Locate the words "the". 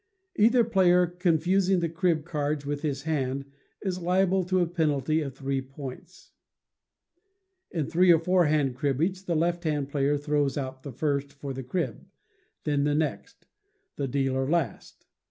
1.79-1.87, 9.25-9.35, 11.53-11.61, 12.83-12.95, 13.95-14.07